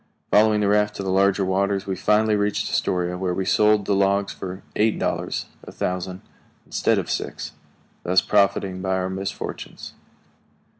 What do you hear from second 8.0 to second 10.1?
thus profiting by our misfortunes.